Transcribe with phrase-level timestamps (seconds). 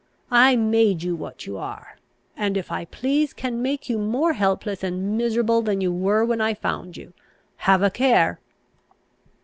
[0.31, 1.97] I made you what you are;
[2.35, 6.41] and, if I please, can make you more helpless and miserable than you were when
[6.41, 7.13] I found you.
[7.57, 8.39] Have a care!"